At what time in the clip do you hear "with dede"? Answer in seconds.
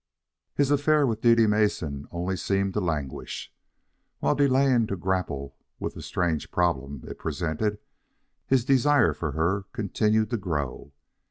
1.05-1.47